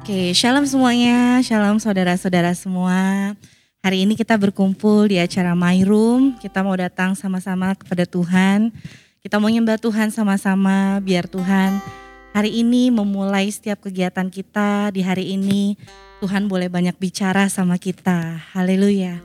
Oke, 0.00 0.32
shalom 0.32 0.66
semuanya, 0.66 1.44
shalom 1.44 1.76
saudara-saudara 1.78 2.56
semua. 2.56 3.32
Hari 3.80 4.04
ini 4.08 4.16
kita 4.16 4.36
berkumpul 4.36 5.08
di 5.08 5.20
acara 5.20 5.56
My 5.56 5.84
Room. 5.86 6.36
Kita 6.40 6.60
mau 6.64 6.76
datang 6.76 7.16
sama-sama 7.16 7.72
kepada 7.76 8.04
Tuhan. 8.04 8.72
Kita 9.20 9.36
mau 9.36 9.52
nyembah 9.52 9.76
Tuhan 9.76 10.12
sama-sama 10.12 11.00
biar 11.04 11.28
Tuhan 11.28 12.00
hari 12.30 12.62
ini 12.62 12.94
memulai 12.94 13.50
setiap 13.50 13.86
kegiatan 13.86 14.30
kita 14.30 14.94
di 14.94 15.02
hari 15.02 15.34
ini. 15.34 15.74
Tuhan 16.20 16.46
boleh 16.46 16.68
banyak 16.68 16.94
bicara 17.00 17.48
sama 17.48 17.80
kita. 17.80 18.44
Haleluya. 18.52 19.24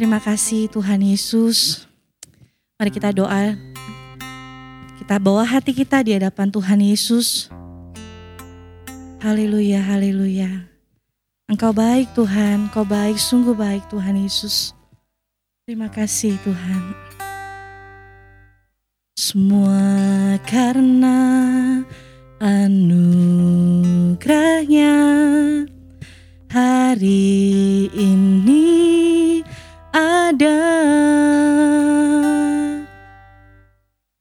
Terima 0.00 0.20
kasih 0.20 0.68
Tuhan 0.72 1.00
Yesus. 1.04 1.84
Mari 2.76 2.90
kita 2.92 3.12
doa. 3.12 3.56
Kita 4.96 5.16
bawa 5.20 5.44
hati 5.44 5.76
kita 5.76 6.00
di 6.04 6.16
hadapan 6.16 6.48
Tuhan 6.48 6.80
Yesus. 6.80 7.52
Haleluya, 9.26 9.82
haleluya. 9.82 10.70
Engkau 11.50 11.74
baik 11.74 12.14
Tuhan, 12.14 12.70
Engkau 12.70 12.86
baik, 12.86 13.18
sungguh 13.18 13.58
baik 13.58 13.82
Tuhan 13.90 14.22
Yesus. 14.22 14.70
Terima 15.66 15.90
kasih 15.90 16.38
Tuhan. 16.46 16.94
Semua 19.18 20.38
karena 20.46 21.18
anugerahnya 22.38 24.94
hari 26.46 27.90
ini 27.98 29.42
ada 29.90 30.62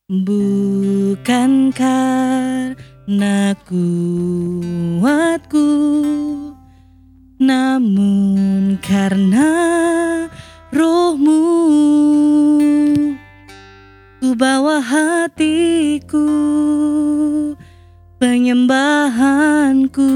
bukan 0.09 1.69
karena 1.69 3.53
kuatku 3.69 4.34
karena 8.85 9.49
rohmu. 10.69 11.41
Ku 14.21 14.37
bawa 14.37 14.77
hatiku 14.81 16.29
penyembahanku. 18.21 20.13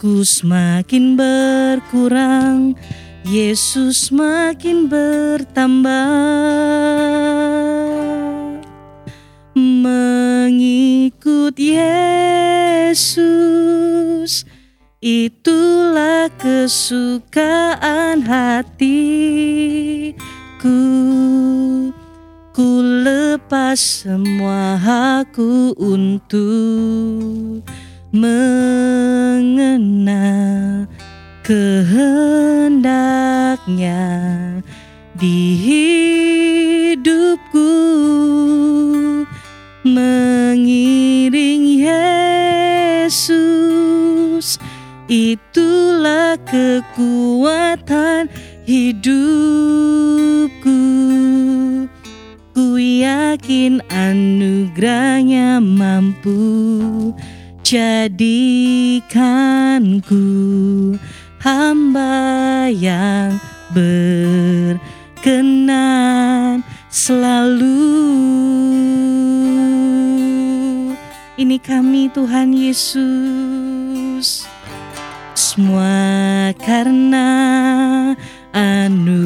Ku 0.00 0.24
semakin 0.26 1.14
berkurang 1.14 2.74
Yesus 3.22 4.10
makin 4.10 4.90
bertambah. 4.90 6.10
Mengikut 9.54 11.52
Yesus 11.54 13.20
itulah 15.00 16.19
kesukaan 16.40 18.24
hatiku. 18.24 18.80
Ku 22.50 22.82
lepas 23.04 24.02
semua 24.04 24.74
hakku 24.74 25.70
untuk 25.78 27.62
mengenal 28.10 29.70
kehendaknya 31.46 34.02
di 35.14 35.38
kekuatan 46.38 48.28
hidupku 48.66 49.70
ku 52.50 52.66
yakin 52.76 53.80
anugerahnya 53.90 55.62
mampu 55.62 57.14
jadikanku 57.66 59.06
hamba 61.38 62.66
yang 62.68 63.38
berkenan 63.72 64.82
selalu. 66.90 67.78
Ini 71.40 71.56
kami 71.62 72.12
Tuhan 72.12 72.52
Yesus. 72.52 73.69
Semua 75.60 76.56
karena 76.56 77.28
anugerahnya. 78.56 79.20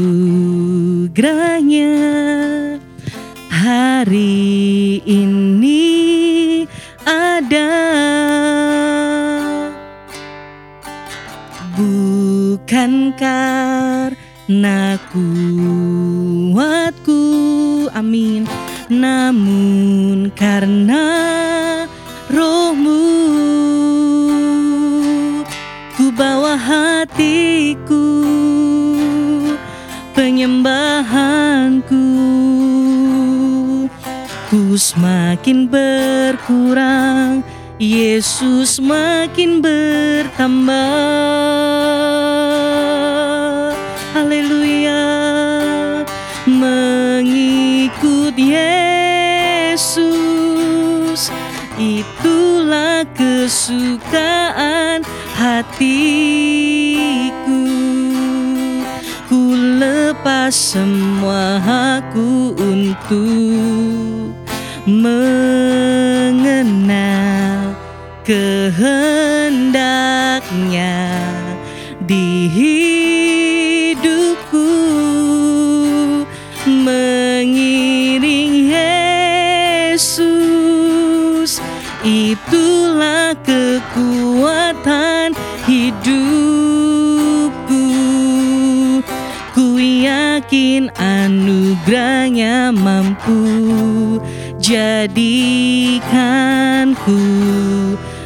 Hari 3.55 4.99
ini 5.07 5.54
semakin 35.45 35.69
berkurang 35.69 37.45
Yesus 37.77 38.81
makin 38.81 39.61
bertambah. 39.61 40.73
Haleluya. 44.17 45.05
Mengikut 46.49 48.33
Yesus 48.41 48.65
Itulah 51.77 53.05
kesukaan 53.13 55.05
hatiku. 55.37 56.49
Ku 59.29 59.53
lepas 59.77 60.57
semua 60.57 61.61
hakku 61.61 62.57
untuk 62.57 64.14
mengenal 64.85 66.53
kehendaknya 68.21 71.01
di 72.05 72.53
hidupku 72.53 74.69
mengiring 76.69 78.69
Yesus. 79.97 81.65
Itulah 82.05 83.33
kekuatan 83.41 85.33
hidupku. 85.65 86.29
Ku 89.57 89.81
yakin 89.81 90.93
anugerahnya 91.01 92.69
mampu 92.77 94.04
jadikanku 94.65 96.01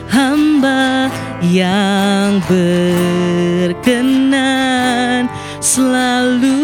hamba 0.06 1.10
yang 1.42 2.38
berkenan. 2.46 3.98
Selalu 5.58 6.57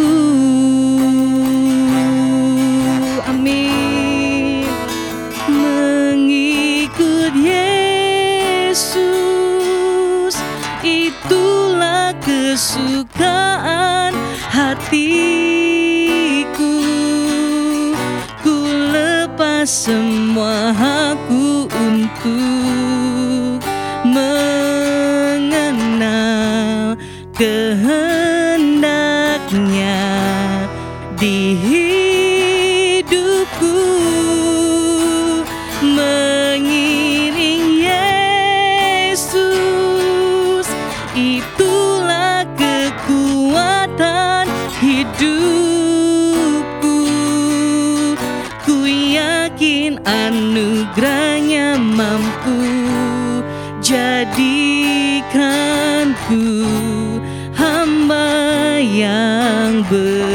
Yangın 59.75 60.34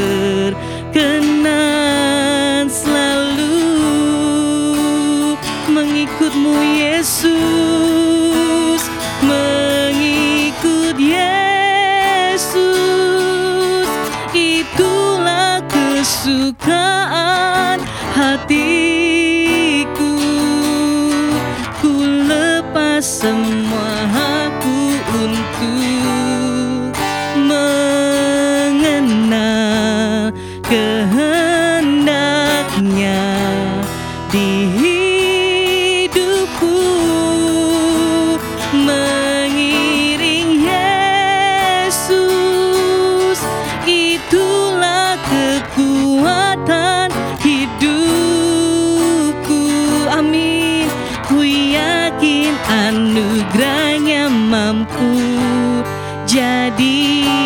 anugerahnya 52.68 54.30
mampu 54.30 55.10
jadi 56.26 57.39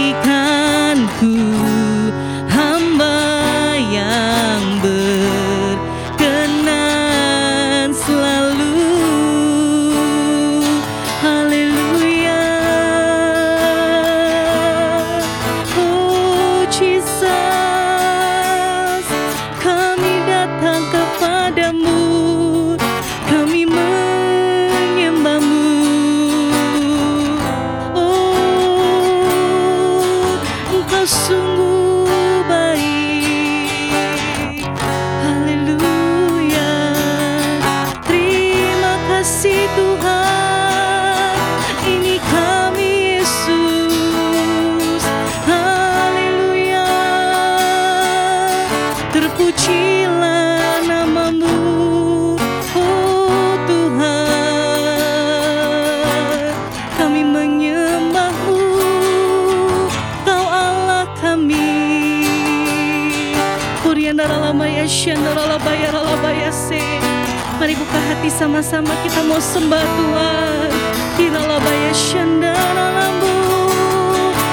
Mari 67.65 67.81
buka 67.81 67.97
hati 67.97 68.29
sama-sama 68.29 68.93
kita 69.01 69.25
mau 69.25 69.41
sembah 69.41 69.81
Tuhan. 69.81 70.69
Kinalabaya 71.17 71.93
shandalalambu. 71.97 73.37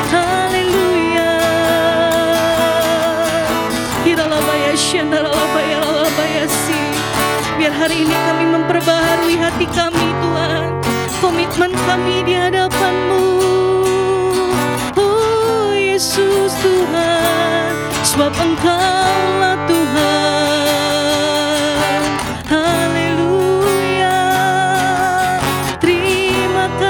Haleluya. 0.07 1.35
Kinalabaya 4.07 4.71
shandalabaya 4.71 5.77
lalabaya 5.83 6.47
si. 6.47 6.79
Biar 7.59 7.75
hari 7.75 8.07
ini 8.07 8.15
kami 8.15 8.45
memperbaharui 8.55 9.35
hati 9.35 9.67
kami 9.67 10.07
Tuhan. 10.23 10.79
Komitmen 11.19 11.75
kami 11.83 12.23
di 12.23 12.39
hadapanmu. 12.39 13.27
Oh 14.95 15.75
Yesus 15.75 16.55
Tuhan. 16.63 17.75
Sebab 18.07 18.31
engkau 18.39 19.19
lah 19.43 19.59
Tuhan. 19.67 19.80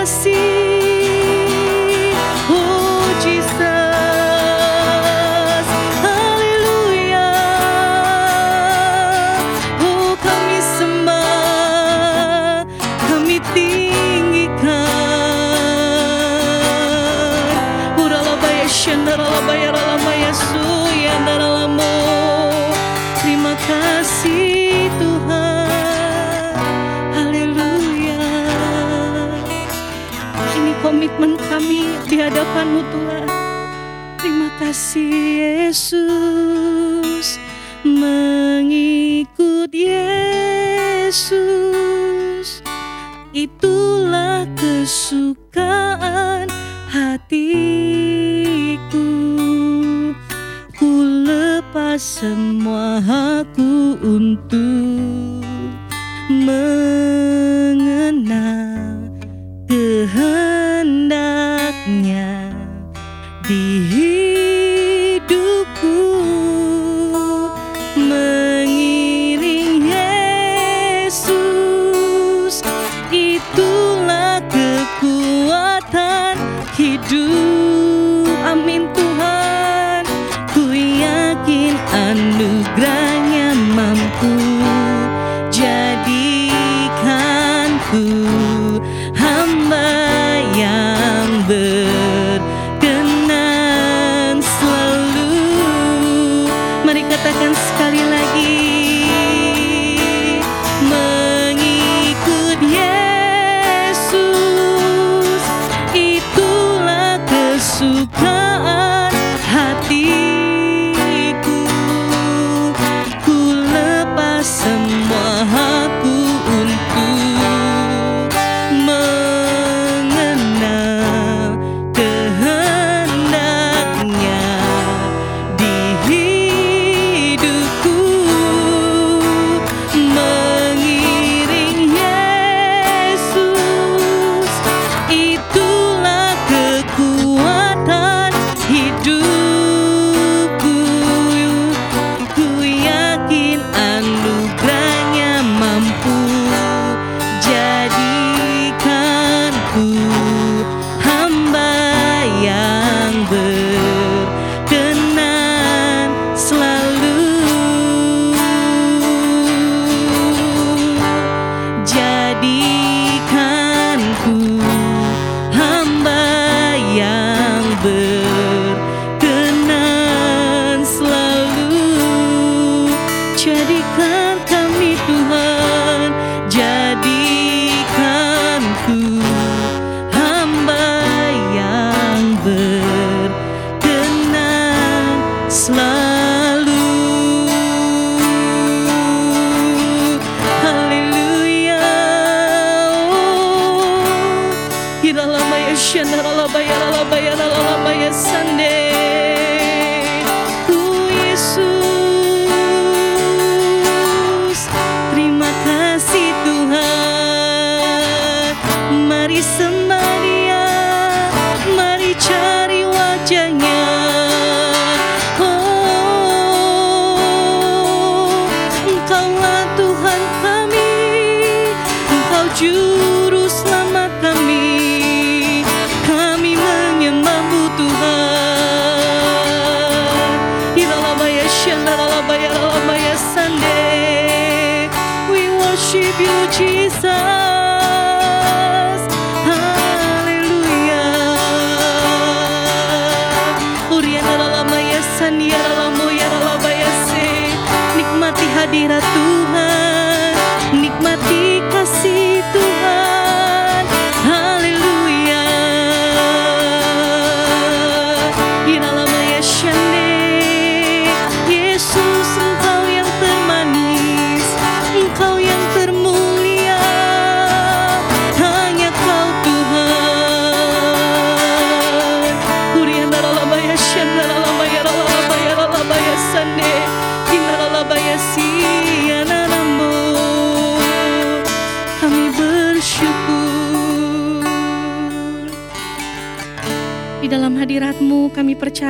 assim. 0.02 0.71
hadapanmu 32.42 32.82
Tuhan. 32.90 33.30
Terima 34.18 34.50
kasih 34.58 35.14
Yesus, 35.70 37.38
mengikut 37.86 39.70
Yesus. 39.70 41.22
Itulah 43.30 44.50
kesukaan 44.58 46.50
hatiku. 46.90 48.10
Ku 50.82 50.90
lepas 51.30 52.02
semua 52.02 53.06
aku 53.38 54.02
untuk 54.02 55.46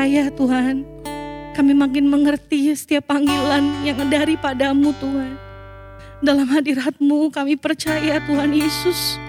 percaya 0.01 0.34
Tuhan. 0.34 0.81
Kami 1.53 1.77
makin 1.77 2.10
mengerti 2.10 2.74
setiap 2.74 3.13
panggilan 3.13 3.86
yang 3.86 4.01
daripadamu 4.10 4.98
Tuhan. 4.98 5.38
Dalam 6.25 6.50
hadiratmu 6.50 7.29
kami 7.29 7.53
percaya 7.53 8.17
Tuhan 8.25 8.50
Yesus. 8.50 9.22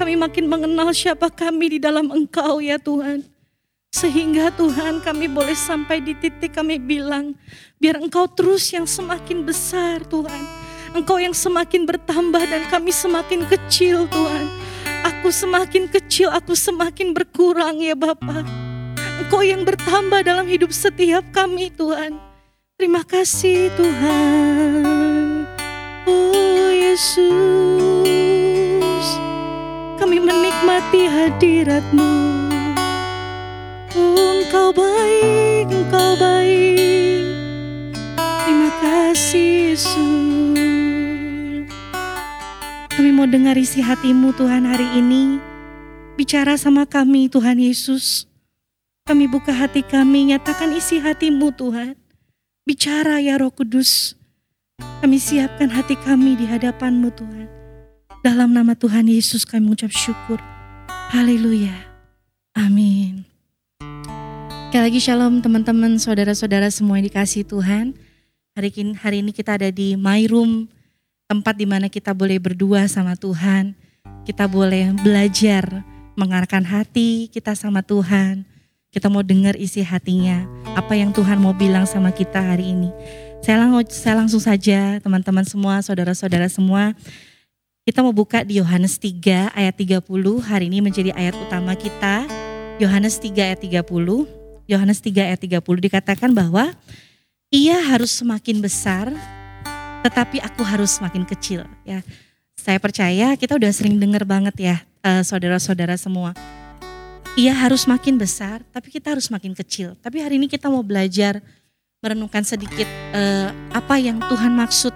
Kami 0.00 0.16
makin 0.16 0.48
mengenal 0.48 0.88
siapa 0.96 1.28
kami 1.28 1.76
di 1.76 1.78
dalam 1.84 2.08
Engkau 2.08 2.64
ya 2.64 2.80
Tuhan. 2.80 3.28
Sehingga 3.92 4.48
Tuhan 4.56 5.04
kami 5.04 5.28
boleh 5.28 5.52
sampai 5.52 6.00
di 6.00 6.16
titik 6.16 6.56
kami 6.56 6.80
bilang, 6.80 7.36
biar 7.76 8.00
Engkau 8.00 8.24
terus 8.24 8.72
yang 8.72 8.88
semakin 8.88 9.44
besar 9.44 10.00
Tuhan. 10.08 10.42
Engkau 10.96 11.20
yang 11.20 11.36
semakin 11.36 11.84
bertambah 11.84 12.40
dan 12.40 12.64
kami 12.72 12.88
semakin 12.88 13.44
kecil 13.52 14.08
Tuhan. 14.08 14.48
Aku 15.12 15.28
semakin 15.28 15.84
kecil, 15.92 16.32
aku 16.32 16.56
semakin 16.56 17.12
berkurang 17.12 17.84
ya 17.84 17.92
Bapak. 17.92 18.65
Engkau 19.16 19.40
yang 19.40 19.64
bertambah 19.64 20.20
dalam 20.28 20.44
hidup 20.44 20.68
setiap 20.68 21.24
kami 21.32 21.72
Tuhan. 21.72 22.20
Terima 22.76 23.00
kasih 23.00 23.72
Tuhan. 23.72 24.84
Oh 26.04 26.68
Yesus, 26.68 27.24
kami 29.96 30.20
menikmati 30.20 31.08
hadiratmu. 31.08 32.12
engkau 33.96 34.68
baik, 34.76 35.64
Engkau 35.72 36.20
baik. 36.20 37.24
Terima 38.44 38.70
kasih 38.84 39.72
Yesus. 39.72 40.06
Kami 42.92 43.10
mau 43.16 43.24
dengar 43.24 43.56
isi 43.56 43.80
hatimu 43.80 44.36
Tuhan 44.36 44.68
hari 44.68 45.00
ini. 45.00 45.40
Bicara 46.20 46.60
sama 46.60 46.84
kami 46.84 47.32
Tuhan 47.32 47.56
Yesus. 47.56 48.35
Kami 49.06 49.30
buka 49.30 49.54
hati 49.54 49.86
kami, 49.86 50.34
nyatakan 50.34 50.74
isi 50.74 50.98
hatimu 50.98 51.54
Tuhan. 51.54 51.94
Bicara 52.66 53.22
ya 53.22 53.38
roh 53.38 53.54
kudus. 53.54 54.18
Kami 54.82 55.22
siapkan 55.22 55.70
hati 55.70 55.94
kami 55.94 56.34
di 56.34 56.42
hadapanmu 56.42 57.14
Tuhan. 57.14 57.46
Dalam 58.26 58.50
nama 58.50 58.74
Tuhan 58.74 59.06
Yesus 59.06 59.46
kami 59.46 59.70
mengucap 59.70 59.94
syukur. 59.94 60.42
Haleluya. 61.14 61.86
Amin. 62.58 63.22
Sekali 64.74 64.82
lagi 64.90 64.98
shalom 64.98 65.38
teman-teman, 65.38 66.02
saudara-saudara 66.02 66.66
semua 66.74 66.98
yang 66.98 67.06
dikasih 67.06 67.46
Tuhan. 67.46 67.94
Hari 68.58 68.74
ini, 68.74 68.92
hari 68.98 69.22
ini 69.22 69.30
kita 69.30 69.54
ada 69.54 69.70
di 69.70 69.94
My 69.94 70.26
Room, 70.26 70.66
tempat 71.30 71.54
di 71.54 71.62
mana 71.62 71.86
kita 71.86 72.10
boleh 72.10 72.42
berdua 72.42 72.90
sama 72.90 73.14
Tuhan. 73.14 73.78
Kita 74.26 74.50
boleh 74.50 74.98
belajar 74.98 75.86
mengarahkan 76.18 76.66
hati 76.66 77.30
kita 77.30 77.54
sama 77.54 77.86
Tuhan 77.86 78.55
kita 78.96 79.12
mau 79.12 79.20
dengar 79.20 79.60
isi 79.60 79.84
hatinya, 79.84 80.48
apa 80.72 80.96
yang 80.96 81.12
Tuhan 81.12 81.36
mau 81.36 81.52
bilang 81.52 81.84
sama 81.84 82.08
kita 82.16 82.40
hari 82.40 82.72
ini. 82.72 82.88
Saya, 83.44 83.60
lang 83.60 83.76
saya 83.92 84.24
langsung 84.24 84.40
saja 84.40 84.96
teman-teman 85.04 85.44
semua, 85.44 85.84
saudara-saudara 85.84 86.48
semua. 86.48 86.96
Kita 87.84 88.00
mau 88.00 88.16
buka 88.16 88.40
di 88.40 88.56
Yohanes 88.56 88.96
3 88.96 89.52
ayat 89.52 89.76
30, 89.76 90.00
hari 90.40 90.72
ini 90.72 90.80
menjadi 90.80 91.12
ayat 91.12 91.36
utama 91.36 91.76
kita. 91.76 92.24
Yohanes 92.80 93.20
3 93.20 93.52
ayat 93.52 93.60
30, 93.60 93.84
Yohanes 94.64 95.04
3 95.04 95.28
ayat 95.28 95.44
30 95.44 95.60
dikatakan 95.60 96.32
bahwa 96.32 96.72
ia 97.52 97.76
harus 97.76 98.16
semakin 98.16 98.64
besar, 98.64 99.12
tetapi 100.08 100.40
aku 100.40 100.64
harus 100.64 100.96
semakin 100.96 101.28
kecil. 101.28 101.68
Ya, 101.84 102.00
saya 102.56 102.80
percaya 102.80 103.36
kita 103.36 103.60
udah 103.60 103.68
sering 103.76 104.00
dengar 104.00 104.24
banget 104.24 104.56
ya, 104.56 104.76
eh, 105.04 105.20
saudara-saudara 105.20 106.00
semua 106.00 106.32
ia 107.36 107.52
harus 107.52 107.84
makin 107.84 108.16
besar, 108.16 108.64
tapi 108.72 108.88
kita 108.88 109.12
harus 109.12 109.28
makin 109.28 109.52
kecil. 109.52 109.92
Tapi 110.00 110.24
hari 110.24 110.40
ini 110.40 110.48
kita 110.48 110.72
mau 110.72 110.80
belajar 110.80 111.44
merenungkan 112.00 112.40
sedikit 112.48 112.88
uh, 113.12 113.52
apa 113.76 114.00
yang 114.00 114.16
Tuhan 114.24 114.56
maksud, 114.56 114.94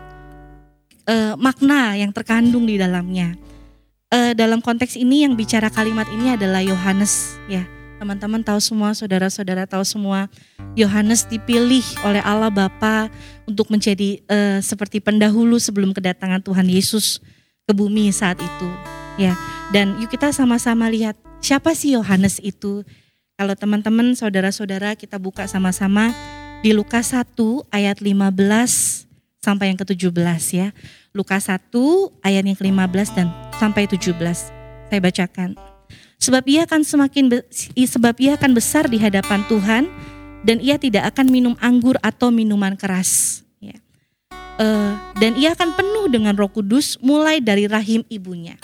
uh, 1.04 1.36
makna 1.36 2.00
yang 2.00 2.08
terkandung 2.16 2.64
di 2.64 2.80
dalamnya. 2.80 3.36
Uh, 4.10 4.32
dalam 4.32 4.64
konteks 4.64 4.96
ini 4.96 5.28
yang 5.28 5.36
bicara 5.36 5.68
kalimat 5.68 6.08
ini 6.10 6.32
adalah 6.34 6.64
Yohanes, 6.64 7.36
ya. 7.46 7.62
Teman-teman 8.00 8.40
tahu 8.40 8.56
semua, 8.64 8.96
saudara-saudara 8.96 9.68
tahu 9.68 9.84
semua, 9.84 10.24
Yohanes 10.72 11.28
dipilih 11.28 11.84
oleh 12.00 12.24
Allah 12.24 12.48
Bapa 12.48 13.12
untuk 13.44 13.68
menjadi 13.68 14.16
uh, 14.24 14.58
seperti 14.64 15.04
pendahulu 15.04 15.60
sebelum 15.60 15.92
kedatangan 15.92 16.40
Tuhan 16.40 16.64
Yesus 16.64 17.20
ke 17.68 17.72
bumi 17.76 18.08
saat 18.08 18.40
itu, 18.40 18.68
ya. 19.20 19.36
Dan 19.68 20.00
yuk 20.00 20.08
kita 20.08 20.32
sama-sama 20.32 20.88
lihat 20.88 21.20
Siapa 21.40 21.72
sih 21.72 21.96
Yohanes 21.96 22.36
itu? 22.44 22.84
Kalau 23.40 23.56
teman-teman 23.56 24.12
saudara-saudara 24.12 24.92
kita 24.92 25.16
buka 25.16 25.48
sama-sama 25.48 26.12
di 26.60 26.76
Lukas 26.76 27.16
1 27.16 27.32
ayat 27.72 28.04
15 28.04 28.36
sampai 29.40 29.72
yang 29.72 29.80
ke-17 29.80 30.42
ya. 30.52 30.68
Lukas 31.16 31.48
1 31.48 31.72
ayat 32.20 32.44
yang 32.44 32.56
ke-15 32.60 33.08
dan 33.16 33.32
sampai 33.56 33.88
17. 33.88 34.12
Saya 34.92 35.00
bacakan. 35.00 35.56
Sebab 36.20 36.44
ia 36.44 36.68
akan 36.68 36.84
semakin 36.84 37.40
sebab 37.72 38.20
ia 38.20 38.36
akan 38.36 38.52
besar 38.52 38.84
di 38.92 39.00
hadapan 39.00 39.40
Tuhan 39.48 39.88
dan 40.44 40.60
ia 40.60 40.76
tidak 40.76 41.16
akan 41.16 41.32
minum 41.32 41.56
anggur 41.64 41.96
atau 42.04 42.28
minuman 42.28 42.76
keras. 42.76 43.40
Ya. 43.64 43.80
Uh, 44.60 44.92
dan 45.16 45.40
ia 45.40 45.56
akan 45.56 45.72
penuh 45.72 46.12
dengan 46.12 46.36
Roh 46.36 46.52
Kudus 46.52 47.00
mulai 47.00 47.40
dari 47.40 47.64
rahim 47.64 48.04
ibunya 48.12 48.60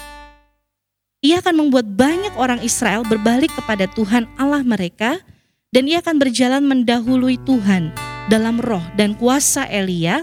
ia 1.26 1.42
akan 1.42 1.66
membuat 1.66 1.90
banyak 1.90 2.30
orang 2.38 2.62
Israel 2.62 3.02
berbalik 3.02 3.50
kepada 3.58 3.90
Tuhan 3.90 4.30
Allah 4.38 4.62
mereka 4.62 5.18
dan 5.74 5.90
ia 5.90 5.98
akan 5.98 6.22
berjalan 6.22 6.62
mendahului 6.62 7.42
Tuhan 7.42 7.90
dalam 8.30 8.62
roh 8.62 8.82
dan 8.94 9.18
kuasa 9.18 9.66
Elia 9.66 10.22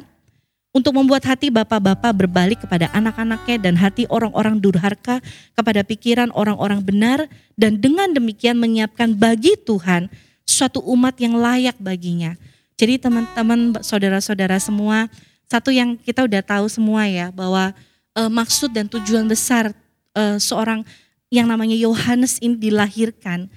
untuk 0.71 0.95
membuat 0.95 1.27
hati 1.27 1.51
bapak-bapak 1.51 2.11
berbalik 2.15 2.63
kepada 2.63 2.87
anak-anaknya 2.95 3.59
dan 3.59 3.75
hati 3.75 4.07
orang-orang 4.07 4.63
durhaka 4.63 5.19
kepada 5.51 5.83
pikiran 5.83 6.31
orang-orang 6.31 6.79
benar 6.79 7.27
dan 7.59 7.83
dengan 7.83 8.15
demikian 8.15 8.55
menyiapkan 8.55 9.11
bagi 9.11 9.59
Tuhan 9.59 10.07
suatu 10.47 10.79
umat 10.87 11.19
yang 11.19 11.35
layak 11.35 11.75
baginya. 11.83 12.39
Jadi 12.79 12.97
teman-teman 12.97 13.75
saudara-saudara 13.83 14.57
semua, 14.57 15.11
satu 15.51 15.69
yang 15.69 15.99
kita 15.99 16.25
udah 16.25 16.41
tahu 16.41 16.65
semua 16.71 17.05
ya 17.05 17.29
bahwa 17.29 17.75
e, 18.17 18.21
maksud 18.31 18.73
dan 18.73 18.89
tujuan 18.89 19.29
besar 19.29 19.75
uh, 20.17 20.37
seorang 20.41 20.85
yang 21.33 21.49
namanya 21.49 21.73
Yohanes 21.73 22.37
ini 22.39 22.57
dilahirkan 22.57 23.49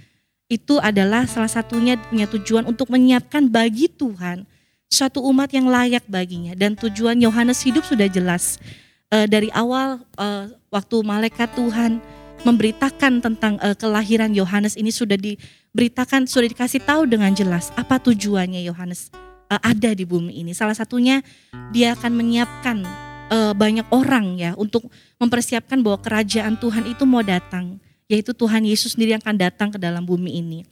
itu 0.47 0.79
adalah 0.79 1.27
salah 1.27 1.51
satunya 1.51 1.99
punya 1.99 2.31
tujuan 2.31 2.65
untuk 2.71 2.89
menyiapkan 2.89 3.51
bagi 3.51 3.91
Tuhan 3.91 4.47
suatu 4.87 5.19
umat 5.29 5.51
yang 5.51 5.67
layak 5.67 6.07
baginya. 6.07 6.55
Dan 6.55 6.79
tujuan 6.79 7.19
Yohanes 7.19 7.61
hidup 7.67 7.83
sudah 7.83 8.07
jelas. 8.07 8.63
E, 9.11 9.27
dari 9.27 9.51
awal 9.51 9.99
e, 10.15 10.27
waktu 10.71 10.97
malaikat 11.03 11.51
Tuhan 11.59 11.99
memberitakan 12.47 13.19
tentang 13.19 13.59
e, 13.59 13.75
kelahiran 13.75 14.31
Yohanes 14.31 14.79
ini 14.79 14.95
sudah 14.95 15.19
diberitakan 15.19 16.31
sudah 16.31 16.47
dikasih 16.47 16.83
tahu 16.87 17.11
dengan 17.11 17.35
jelas 17.35 17.75
apa 17.75 17.99
tujuannya 17.99 18.63
Yohanes 18.63 19.11
e, 19.51 19.55
ada 19.59 19.91
di 19.99 20.07
bumi 20.07 20.47
ini. 20.47 20.55
Salah 20.55 20.79
satunya 20.79 21.27
dia 21.75 21.99
akan 21.99 22.13
menyiapkan 22.15 23.06
e, 23.31 23.39
banyak 23.55 23.87
orang 23.91 24.39
ya 24.39 24.53
untuk 24.55 24.87
mempersiapkan 25.19 25.81
bahwa 25.83 25.99
kerajaan 26.01 26.59
Tuhan 26.59 26.85
itu 26.91 27.05
mau 27.07 27.23
datang 27.23 27.79
yaitu 28.07 28.31
Tuhan 28.31 28.63
Yesus 28.63 28.95
sendiri 28.95 29.19
yang 29.19 29.23
akan 29.23 29.37
datang 29.37 29.69
ke 29.75 29.79
dalam 29.79 30.07
bumi 30.07 30.39
ini. 30.39 30.63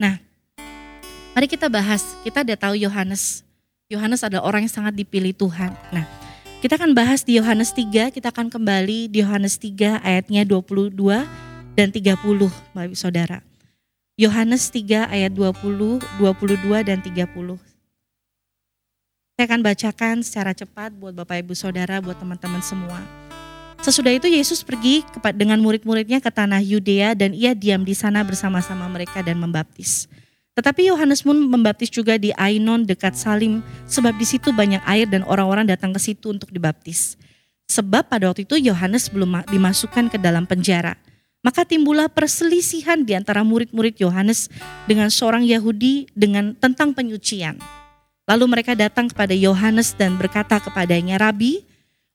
Nah, 0.00 0.16
mari 1.36 1.44
kita 1.44 1.68
bahas. 1.68 2.16
Kita 2.24 2.40
ada 2.40 2.56
tahu 2.56 2.80
Yohanes. 2.80 3.44
Yohanes 3.92 4.24
adalah 4.24 4.44
orang 4.44 4.64
yang 4.64 4.72
sangat 4.72 4.96
dipilih 4.96 5.36
Tuhan. 5.36 5.72
Nah, 5.92 6.04
kita 6.64 6.80
akan 6.80 6.96
bahas 6.96 7.24
di 7.24 7.36
Yohanes 7.36 7.72
3, 7.76 8.10
kita 8.12 8.32
akan 8.32 8.48
kembali 8.48 9.12
di 9.12 9.20
Yohanes 9.20 9.60
3 9.60 10.00
ayatnya 10.00 10.42
22 10.48 10.92
dan 11.76 11.88
30, 11.92 12.18
Bapak 12.74 12.96
Saudara. 12.96 13.38
Yohanes 14.18 14.66
3 14.74 15.06
ayat 15.06 15.30
20, 15.30 16.02
22 16.18 16.82
dan 16.82 16.98
30. 16.98 17.67
Saya 19.38 19.54
akan 19.54 19.62
bacakan 19.62 20.16
secara 20.26 20.50
cepat 20.50 20.90
buat 20.98 21.14
Bapak 21.14 21.46
Ibu 21.46 21.54
Saudara, 21.54 22.02
buat 22.02 22.18
teman-teman 22.18 22.58
semua. 22.58 22.98
Sesudah 23.78 24.10
itu 24.10 24.26
Yesus 24.26 24.66
pergi 24.66 25.06
dengan 25.38 25.62
murid-muridnya 25.62 26.18
ke 26.18 26.26
tanah 26.26 26.58
Yudea 26.58 27.14
dan 27.14 27.30
ia 27.30 27.54
diam 27.54 27.86
di 27.86 27.94
sana 27.94 28.26
bersama-sama 28.26 28.90
mereka 28.90 29.22
dan 29.22 29.38
membaptis. 29.38 30.10
Tetapi 30.58 30.90
Yohanes 30.90 31.22
pun 31.22 31.38
membaptis 31.38 31.86
juga 31.86 32.18
di 32.18 32.34
Ainon 32.34 32.82
dekat 32.82 33.14
Salim 33.14 33.62
sebab 33.86 34.18
di 34.18 34.26
situ 34.26 34.50
banyak 34.50 34.82
air 34.82 35.06
dan 35.06 35.22
orang-orang 35.22 35.70
datang 35.70 35.94
ke 35.94 36.02
situ 36.02 36.34
untuk 36.34 36.50
dibaptis. 36.50 37.14
Sebab 37.70 38.10
pada 38.10 38.34
waktu 38.34 38.42
itu 38.42 38.58
Yohanes 38.58 39.06
belum 39.06 39.46
dimasukkan 39.46 40.10
ke 40.10 40.18
dalam 40.18 40.50
penjara. 40.50 40.98
Maka 41.46 41.62
timbullah 41.62 42.10
perselisihan 42.10 43.06
di 43.06 43.14
antara 43.14 43.46
murid-murid 43.46 44.02
Yohanes 44.02 44.50
dengan 44.90 45.14
seorang 45.14 45.46
Yahudi 45.46 46.10
dengan 46.10 46.58
tentang 46.58 46.90
penyucian. 46.90 47.77
Lalu 48.28 48.44
mereka 48.44 48.76
datang 48.76 49.08
kepada 49.08 49.32
Yohanes 49.32 49.96
dan 49.96 50.20
berkata 50.20 50.60
kepadanya, 50.60 51.16
"Rabi, 51.16 51.64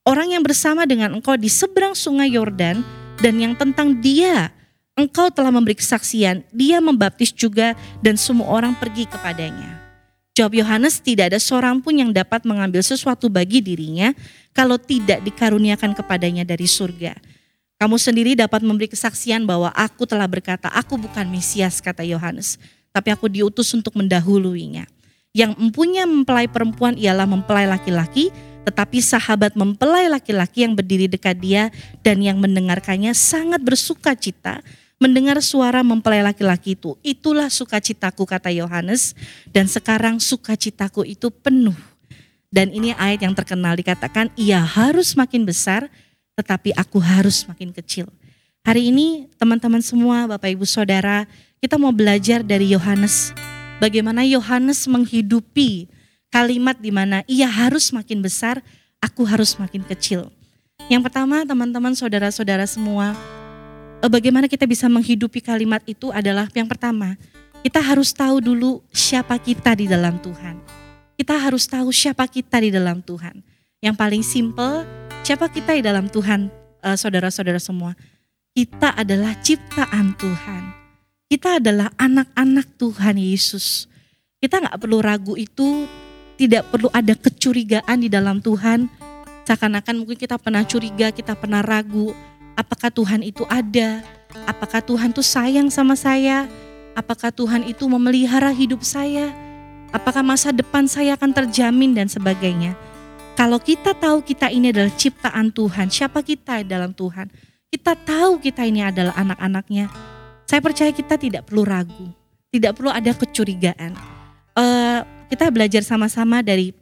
orang 0.05 0.37
yang 0.37 0.45
bersama 0.45 0.85
dengan 0.85 1.17
engkau 1.17 1.33
di 1.33 1.49
seberang 1.49 1.97
sungai 1.97 2.37
Yordan 2.37 2.85
dan 3.17 3.33
yang 3.41 3.57
tentang 3.57 3.97
dia 3.97 4.53
engkau 4.93 5.33
telah 5.33 5.49
memberi 5.49 5.77
kesaksian, 5.77 6.45
dia 6.53 6.77
membaptis 6.77 7.33
juga 7.33 7.73
dan 8.05 8.13
semua 8.13 8.49
orang 8.49 8.77
pergi 8.77 9.09
kepadanya. 9.09 9.81
Jawab 10.33 10.57
Yohanes, 10.57 10.97
tidak 10.97 11.29
ada 11.33 11.37
seorang 11.37 11.77
pun 11.77 11.93
yang 11.93 12.09
dapat 12.09 12.41
mengambil 12.41 12.81
sesuatu 12.81 13.29
bagi 13.29 13.61
dirinya 13.61 14.17
kalau 14.49 14.81
tidak 14.81 15.21
dikaruniakan 15.21 15.93
kepadanya 15.93 16.41
dari 16.41 16.65
surga. 16.65 17.13
Kamu 17.77 18.01
sendiri 18.01 18.33
dapat 18.33 18.65
memberi 18.65 18.89
kesaksian 18.89 19.45
bahwa 19.45 19.69
aku 19.73 20.09
telah 20.09 20.25
berkata, 20.25 20.73
aku 20.73 20.97
bukan 20.97 21.29
Mesias, 21.29 21.77
kata 21.83 22.01
Yohanes, 22.01 22.57
tapi 22.89 23.13
aku 23.13 23.29
diutus 23.29 23.69
untuk 23.77 23.93
mendahuluinya. 23.93 24.89
Yang 25.33 25.57
mempunyai 25.57 26.05
mempelai 26.05 26.45
perempuan 26.45 26.93
ialah 26.93 27.25
mempelai 27.25 27.65
laki-laki, 27.65 28.29
tetapi 28.69 29.01
sahabat 29.01 29.57
mempelai 29.57 30.05
laki-laki 30.05 30.61
yang 30.61 30.77
berdiri 30.77 31.09
dekat 31.09 31.41
dia 31.41 31.73
dan 32.05 32.21
yang 32.21 32.37
mendengarkannya 32.37 33.11
sangat 33.17 33.59
bersuka 33.65 34.13
cita 34.13 34.61
mendengar 35.01 35.41
suara 35.43 35.83
mempelai 35.83 36.23
laki-laki 36.23 36.79
itu. 36.79 36.95
Itulah 37.03 37.51
sukacitaku 37.51 38.23
kata 38.23 38.55
Yohanes 38.55 39.17
dan 39.51 39.67
sekarang 39.67 40.21
sukacitaku 40.21 41.03
itu 41.03 41.27
penuh. 41.27 41.75
Dan 42.53 42.69
ini 42.69 42.93
ayat 42.95 43.25
yang 43.25 43.35
terkenal 43.35 43.75
dikatakan 43.75 44.29
ia 44.39 44.61
harus 44.61 45.17
makin 45.17 45.43
besar 45.43 45.89
tetapi 46.37 46.71
aku 46.77 47.01
harus 47.01 47.43
makin 47.49 47.73
kecil. 47.75 48.07
Hari 48.63 48.93
ini 48.93 49.27
teman-teman 49.35 49.83
semua 49.83 50.29
Bapak 50.29 50.53
Ibu 50.55 50.63
Saudara 50.63 51.27
kita 51.59 51.75
mau 51.75 51.91
belajar 51.91 52.45
dari 52.45 52.71
Yohanes. 52.71 53.35
Bagaimana 53.83 54.23
Yohanes 54.23 54.87
menghidupi 54.87 55.91
kalimat 56.31 56.79
di 56.79 56.87
mana 56.87 57.19
ia 57.27 57.51
harus 57.51 57.91
makin 57.91 58.23
besar, 58.23 58.63
aku 59.03 59.27
harus 59.27 59.59
makin 59.59 59.83
kecil. 59.83 60.31
Yang 60.87 61.11
pertama, 61.11 61.43
teman-teman, 61.43 61.91
saudara-saudara 61.91 62.63
semua, 62.63 63.11
eh, 63.99 64.07
bagaimana 64.07 64.47
kita 64.47 64.63
bisa 64.63 64.87
menghidupi 64.87 65.43
kalimat 65.43 65.83
itu 65.83 66.15
adalah 66.15 66.47
yang 66.55 66.63
pertama, 66.63 67.19
kita 67.59 67.83
harus 67.83 68.15
tahu 68.15 68.39
dulu 68.39 68.79
siapa 68.95 69.35
kita 69.35 69.75
di 69.75 69.91
dalam 69.91 70.15
Tuhan. 70.15 70.63
Kita 71.19 71.35
harus 71.35 71.67
tahu 71.67 71.91
siapa 71.91 72.23
kita 72.31 72.63
di 72.63 72.71
dalam 72.71 73.03
Tuhan. 73.03 73.43
Yang 73.83 73.95
paling 73.99 74.23
simple, 74.23 74.87
siapa 75.27 75.51
kita 75.51 75.75
di 75.75 75.83
dalam 75.83 76.07
Tuhan, 76.07 76.47
eh, 76.87 76.95
saudara-saudara 76.95 77.59
semua. 77.59 77.99
Kita 78.55 78.95
adalah 78.95 79.35
ciptaan 79.43 80.15
Tuhan. 80.15 80.82
Kita 81.33 81.57
adalah 81.57 81.89
anak-anak 81.97 82.77
Tuhan 82.77 83.17
Yesus. 83.17 83.89
Kita 84.37 84.61
nggak 84.61 84.77
perlu 84.77 85.01
ragu 85.01 85.33
itu 85.33 85.89
tidak 86.37 86.69
perlu 86.69 86.93
ada 86.93 87.17
kecurigaan 87.17 88.05
di 88.05 88.05
dalam 88.05 88.37
Tuhan. 88.37 88.85
Seakan-akan 89.41 89.97
mungkin 89.97 90.13
kita 90.13 90.37
pernah 90.37 90.61
curiga, 90.61 91.09
kita 91.09 91.33
pernah 91.33 91.65
ragu, 91.65 92.13
apakah 92.53 92.93
Tuhan 92.93 93.25
itu 93.25 93.49
ada? 93.49 94.05
Apakah 94.45 94.85
Tuhan 94.85 95.09
itu 95.09 95.25
sayang 95.25 95.73
sama 95.73 95.97
saya? 95.97 96.45
Apakah 96.93 97.33
Tuhan 97.33 97.65
itu 97.65 97.89
memelihara 97.89 98.53
hidup 98.53 98.85
saya? 98.85 99.33
Apakah 99.89 100.21
masa 100.21 100.53
depan 100.53 100.85
saya 100.85 101.17
akan 101.17 101.33
terjamin 101.33 101.97
dan 101.97 102.13
sebagainya? 102.13 102.77
Kalau 103.33 103.57
kita 103.57 103.97
tahu 103.97 104.21
kita 104.21 104.53
ini 104.53 104.69
adalah 104.69 104.93
ciptaan 104.93 105.49
Tuhan, 105.49 105.89
siapa 105.89 106.21
kita 106.21 106.61
dalam 106.61 106.93
Tuhan? 106.93 107.25
Kita 107.73 107.97
tahu 107.97 108.37
kita 108.37 108.69
ini 108.69 108.85
adalah 108.85 109.17
anak-anaknya. 109.17 110.12
Saya 110.47 110.59
percaya 110.59 110.91
kita 110.91 111.15
tidak 111.15 111.47
perlu 111.47 111.63
ragu, 111.63 112.07
tidak 112.51 112.77
perlu 112.77 112.91
ada 112.91 113.11
kecurigaan. 113.15 113.95
Uh, 114.53 115.01
kita 115.31 115.49
belajar 115.49 115.81
sama-sama 115.81 116.45
dari 116.45 116.77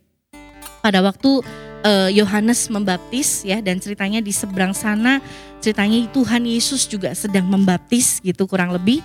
pada 0.84 1.00
waktu 1.00 1.46
eh, 1.86 2.10
Yohanes 2.20 2.68
uh, 2.68 2.76
membaptis 2.76 3.46
ya 3.46 3.62
dan 3.62 3.78
ceritanya 3.78 4.20
di 4.20 4.34
seberang 4.34 4.74
sana 4.74 5.22
ceritanya 5.62 6.10
Tuhan 6.10 6.44
Yesus 6.44 6.90
juga 6.90 7.14
sedang 7.14 7.48
membaptis 7.48 8.20
gitu 8.20 8.50
kurang 8.50 8.74
lebih. 8.74 9.00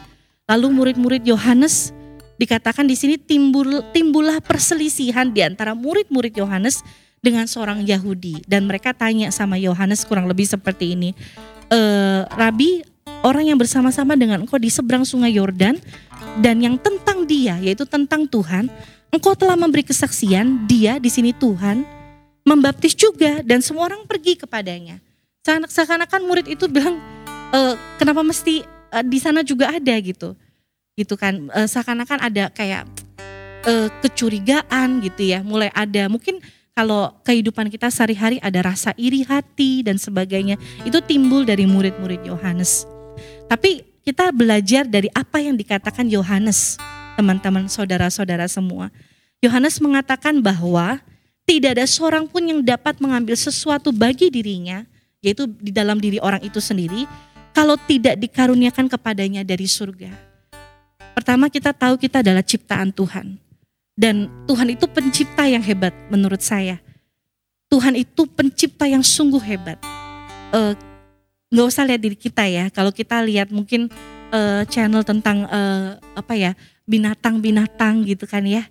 Lalu 0.49 0.73
murid-murid 0.73 1.23
Yohanes 1.29 1.93
dikatakan 2.41 2.89
di 2.89 2.97
sini 2.97 3.21
timbul 3.21 3.85
timbullah 3.93 4.41
perselisihan 4.41 5.29
di 5.31 5.45
antara 5.45 5.77
murid-murid 5.77 6.33
Yohanes 6.37 6.81
dengan 7.21 7.45
seorang 7.51 7.85
Yahudi 7.85 8.45
dan 8.47 8.65
mereka 8.65 8.95
tanya 8.95 9.35
sama 9.35 9.61
Yohanes 9.61 10.07
kurang 10.07 10.31
lebih 10.31 10.47
seperti 10.47 10.95
ini. 10.95 11.11
E, 11.67 11.81
Rabi, 12.31 12.87
orang 13.27 13.51
yang 13.51 13.59
bersama-sama 13.59 14.15
dengan 14.15 14.47
engkau 14.47 14.63
di 14.63 14.71
seberang 14.71 15.03
sungai 15.03 15.35
Yordan 15.35 15.83
dan 16.39 16.63
yang 16.63 16.79
tentang 16.79 17.27
dia 17.27 17.59
yaitu 17.59 17.83
tentang 17.83 18.31
Tuhan 18.31 18.71
engkau 19.11 19.35
telah 19.35 19.59
memberi 19.59 19.83
kesaksian, 19.83 20.69
dia 20.71 21.01
di 21.01 21.11
sini 21.11 21.33
Tuhan 21.35 21.83
membaptis 22.47 22.95
juga 22.95 23.43
dan 23.43 23.59
semua 23.59 23.91
orang 23.91 24.07
pergi 24.07 24.39
kepadanya. 24.39 25.03
Seakan-akan 25.47 26.21
murid 26.27 26.47
itu 26.47 26.67
bilang, 26.71 26.99
e, 27.55 27.61
kenapa 27.99 28.23
mesti 28.23 28.63
e, 28.67 28.99
di 29.07 29.19
sana 29.19 29.43
juga 29.43 29.71
ada 29.71 29.95
gitu, 29.99 30.35
gitu 30.95 31.15
kan? 31.19 31.51
E, 31.51 31.61
seakan-akan 31.67 32.19
ada 32.23 32.51
kayak 32.51 32.87
e, 33.67 33.91
kecurigaan 34.03 35.03
gitu 35.03 35.35
ya, 35.35 35.43
mulai 35.43 35.71
ada 35.75 36.07
mungkin 36.07 36.39
kalau 36.77 37.15
kehidupan 37.25 37.73
kita 37.73 37.89
sehari-hari 37.89 38.37
ada 38.43 38.63
rasa 38.63 38.93
iri 39.01 39.25
hati 39.25 39.87
dan 39.87 39.97
sebagainya, 39.97 40.59
itu 40.85 40.99
timbul 41.03 41.43
dari 41.47 41.65
murid-murid 41.65 42.27
Yohanes. 42.27 42.96
Tapi 43.47 43.87
kita 44.03 44.35
belajar 44.35 44.87
dari 44.87 45.07
apa 45.15 45.39
yang 45.39 45.55
dikatakan 45.55 46.07
Yohanes 46.11 46.79
teman-teman 47.15 47.71
saudara-saudara 47.71 48.47
semua. 48.51 48.91
Yohanes 49.39 49.79
mengatakan 49.79 50.43
bahwa 50.43 50.99
tidak 51.47 51.79
ada 51.79 51.87
seorang 51.87 52.27
pun 52.27 52.43
yang 52.43 52.61
dapat 52.63 52.99
mengambil 52.99 53.39
sesuatu 53.39 53.95
bagi 53.95 54.31
dirinya, 54.35 54.83
yaitu 55.23 55.47
di 55.47 55.71
dalam 55.71 56.03
diri 56.03 56.19
orang 56.19 56.43
itu 56.43 56.59
sendiri, 56.59 57.07
kalau 57.55 57.79
tidak 57.87 58.19
dikaruniakan 58.19 58.91
kepadanya 58.91 59.47
dari 59.47 59.71
surga. 59.71 60.11
Pertama 61.15 61.47
kita 61.47 61.71
tahu 61.71 61.97
kita 61.97 62.21
adalah 62.21 62.43
ciptaan 62.43 62.91
Tuhan. 62.91 63.39
Dan 63.97 64.29
Tuhan 64.45 64.77
itu 64.77 64.85
pencipta 64.85 65.49
yang 65.49 65.65
hebat 65.65 65.97
menurut 66.13 66.45
saya. 66.45 66.77
Tuhan 67.73 67.97
itu 67.97 68.29
pencipta 68.29 68.85
yang 68.85 69.01
sungguh 69.01 69.41
hebat. 69.41 69.81
Uh, 70.53 70.77
nggak 71.53 71.67
usah 71.67 71.87
lihat 71.87 72.01
diri 72.03 72.19
kita 72.19 72.45
ya. 72.47 72.71
Kalau 72.71 72.91
kita 72.91 73.23
lihat 73.23 73.55
mungkin 73.55 73.91
uh, 74.35 74.63
channel 74.67 75.07
tentang 75.07 75.47
uh, 75.47 75.99
apa 76.15 76.35
ya 76.35 76.53
binatang-binatang 76.87 78.07
gitu 78.07 78.27
kan 78.27 78.43
ya. 78.47 78.67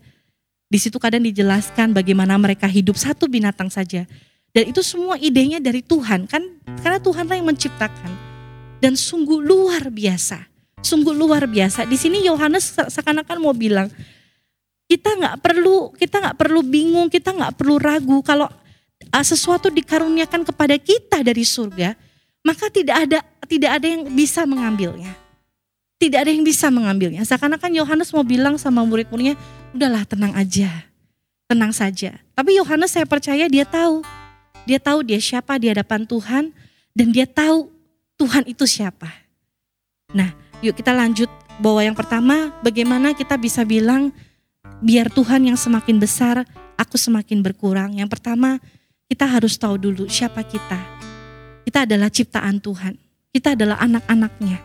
Di 0.65 0.81
situ 0.81 0.97
kadang 0.97 1.23
dijelaskan 1.23 1.93
bagaimana 1.95 2.35
mereka 2.35 2.65
hidup 2.67 2.97
satu 2.97 3.29
binatang 3.29 3.69
saja. 3.71 4.03
Dan 4.55 4.71
itu 4.71 4.79
semua 4.79 5.19
idenya 5.19 5.59
dari 5.59 5.83
Tuhan 5.83 6.27
kan 6.31 6.43
karena 6.79 6.99
Tuhan 6.99 7.27
lah 7.27 7.35
yang 7.35 7.47
menciptakan. 7.47 8.11
dan 8.83 8.93
sungguh 8.93 9.41
luar 9.41 9.89
biasa. 9.89 10.45
Sungguh 10.85 11.15
luar 11.15 11.49
biasa. 11.49 11.89
Di 11.89 11.97
sini 11.97 12.21
Yohanes 12.21 12.77
seakan-akan 12.77 13.41
mau 13.41 13.55
bilang, 13.55 13.89
kita 14.85 15.17
nggak 15.17 15.41
perlu 15.41 15.89
kita 15.97 16.21
nggak 16.21 16.37
perlu 16.37 16.61
bingung, 16.61 17.09
kita 17.09 17.33
nggak 17.33 17.57
perlu 17.57 17.81
ragu 17.81 18.21
kalau 18.21 18.45
uh, 19.09 19.25
sesuatu 19.25 19.73
dikaruniakan 19.73 20.45
kepada 20.45 20.77
kita 20.77 21.25
dari 21.25 21.41
surga, 21.41 21.97
maka 22.45 22.69
tidak 22.69 23.09
ada 23.09 23.19
tidak 23.49 23.81
ada 23.81 23.87
yang 23.89 24.05
bisa 24.13 24.45
mengambilnya. 24.45 25.17
Tidak 25.97 26.21
ada 26.21 26.29
yang 26.29 26.45
bisa 26.45 26.69
mengambilnya. 26.69 27.25
Seakan-akan 27.25 27.71
Yohanes 27.73 28.13
mau 28.13 28.21
bilang 28.21 28.61
sama 28.61 28.85
murid-muridnya, 28.85 29.33
udahlah 29.73 30.05
tenang 30.05 30.37
aja, 30.37 30.69
tenang 31.49 31.73
saja. 31.73 32.19
Tapi 32.37 32.61
Yohanes 32.61 32.93
saya 32.93 33.07
percaya 33.09 33.47
dia 33.49 33.65
tahu, 33.65 34.05
dia 34.69 34.77
tahu 34.77 35.01
dia 35.01 35.17
siapa 35.17 35.57
di 35.57 35.71
hadapan 35.71 36.05
Tuhan 36.05 36.53
dan 36.93 37.07
dia 37.09 37.25
tahu 37.25 37.71
Tuhan 38.19 38.45
itu 38.45 38.67
siapa. 38.67 39.07
Nah, 40.11 40.35
yuk 40.59 40.75
kita 40.77 40.91
lanjut 40.91 41.31
bahwa 41.63 41.81
yang 41.81 41.95
pertama 41.95 42.51
bagaimana 42.59 43.15
kita 43.15 43.39
bisa 43.39 43.63
bilang 43.63 44.11
biar 44.83 45.07
Tuhan 45.07 45.47
yang 45.47 45.57
semakin 45.57 45.95
besar, 45.97 46.43
aku 46.75 46.99
semakin 46.99 47.39
berkurang. 47.39 47.95
Yang 47.95 48.19
pertama, 48.19 48.59
kita 49.07 49.23
harus 49.23 49.55
tahu 49.55 49.79
dulu 49.79 50.11
siapa 50.11 50.43
kita. 50.43 51.04
Kita 51.65 51.89
adalah 51.89 52.13
ciptaan 52.13 52.61
Tuhan. 52.61 52.93
Kita 53.33 53.57
adalah 53.57 53.81
anak-anaknya. 53.81 54.61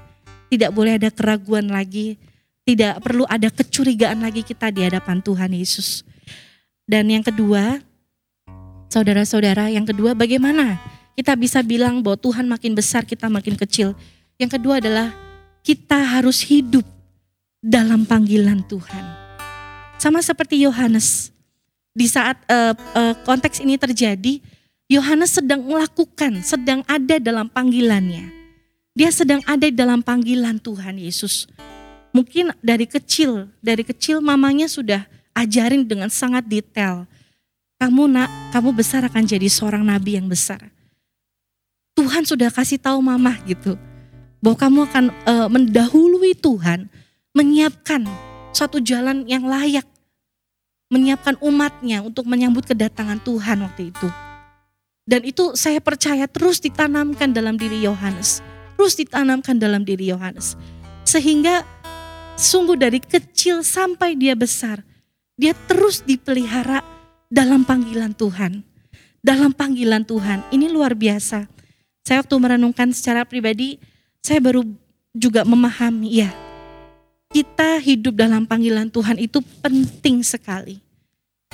Tidak 0.52 0.70
boleh 0.70 1.00
ada 1.00 1.08
keraguan 1.08 1.72
lagi. 1.72 2.20
Tidak 2.62 3.00
perlu 3.00 3.24
ada 3.24 3.48
kecurigaan 3.48 4.20
lagi 4.20 4.44
kita 4.44 4.68
di 4.68 4.84
hadapan 4.84 5.24
Tuhan 5.24 5.50
Yesus. 5.56 6.04
Dan 6.84 7.08
yang 7.08 7.24
kedua, 7.24 7.80
saudara-saudara, 8.92 9.72
yang 9.72 9.88
kedua 9.88 10.12
bagaimana 10.12 10.76
kita 11.16 11.34
bisa 11.40 11.64
bilang 11.64 12.04
bahwa 12.04 12.20
Tuhan 12.20 12.46
makin 12.46 12.76
besar, 12.76 13.08
kita 13.08 13.32
makin 13.32 13.56
kecil. 13.56 13.96
Yang 14.36 14.60
kedua 14.60 14.78
adalah 14.78 15.10
kita 15.64 15.96
harus 15.96 16.44
hidup 16.44 16.84
dalam 17.60 18.04
panggilan 18.04 18.60
Tuhan. 18.68 19.04
Sama 20.00 20.24
seperti 20.24 20.64
Yohanes, 20.64 21.28
di 21.92 22.08
saat 22.08 22.40
uh, 22.48 22.72
uh, 22.72 23.14
konteks 23.26 23.60
ini 23.60 23.76
terjadi, 23.76 24.40
Yohanes 24.90 25.38
sedang 25.38 25.62
melakukan, 25.62 26.42
sedang 26.42 26.82
ada 26.90 27.22
dalam 27.22 27.46
panggilannya. 27.46 28.26
Dia 28.98 29.14
sedang 29.14 29.38
ada 29.46 29.70
dalam 29.70 30.02
panggilan 30.02 30.58
Tuhan 30.58 30.98
Yesus. 30.98 31.46
Mungkin 32.10 32.50
dari 32.58 32.90
kecil, 32.90 33.46
dari 33.62 33.86
kecil 33.86 34.18
mamanya 34.18 34.66
sudah 34.66 35.06
ajarin 35.30 35.86
dengan 35.86 36.10
sangat 36.10 36.42
detail. 36.50 37.06
Kamu 37.78 38.10
nak, 38.10 38.28
kamu 38.50 38.74
besar 38.74 39.06
akan 39.06 39.22
jadi 39.22 39.46
seorang 39.46 39.86
nabi 39.86 40.18
yang 40.18 40.26
besar 40.26 40.60
Tuhan 42.00 42.24
sudah 42.24 42.48
kasih 42.48 42.80
tahu 42.80 42.96
mama 43.04 43.36
gitu 43.44 43.76
bahwa 44.40 44.56
kamu 44.56 44.78
akan 44.88 45.04
uh, 45.28 45.48
mendahului 45.52 46.32
Tuhan, 46.32 46.88
menyiapkan 47.36 48.08
suatu 48.56 48.80
jalan 48.80 49.28
yang 49.28 49.44
layak, 49.44 49.84
menyiapkan 50.88 51.36
umatnya 51.44 52.00
untuk 52.00 52.24
menyambut 52.24 52.64
kedatangan 52.64 53.20
Tuhan 53.20 53.60
waktu 53.60 53.92
itu. 53.92 54.08
Dan 55.10 55.26
itu 55.26 55.58
saya 55.58 55.82
percaya 55.82 56.30
terus 56.30 56.62
ditanamkan 56.62 57.34
dalam 57.34 57.58
diri 57.58 57.82
Yohanes, 57.82 58.38
terus 58.78 58.94
ditanamkan 58.94 59.58
dalam 59.58 59.82
diri 59.82 60.06
Yohanes. 60.06 60.54
Sehingga 61.02 61.66
sungguh 62.38 62.78
dari 62.78 63.02
kecil 63.02 63.66
sampai 63.66 64.14
dia 64.14 64.38
besar, 64.38 64.86
dia 65.34 65.50
terus 65.66 66.06
dipelihara 66.06 66.86
dalam 67.26 67.66
panggilan 67.66 68.14
Tuhan. 68.14 68.62
Dalam 69.18 69.50
panggilan 69.50 70.06
Tuhan, 70.06 70.46
ini 70.54 70.70
luar 70.70 70.94
biasa 70.94 71.50
saya 72.10 72.24
waktu 72.24 72.36
merenungkan 72.40 72.90
secara 72.96 73.22
pribadi, 73.28 73.76
saya 74.24 74.40
baru 74.40 74.64
juga 75.12 75.44
memahami, 75.44 76.24
ya, 76.24 76.30
kita 77.30 77.78
hidup 77.78 78.16
dalam 78.16 78.48
panggilan 78.48 78.88
Tuhan 78.88 79.20
itu 79.20 79.38
penting 79.60 80.24
sekali. 80.24 80.80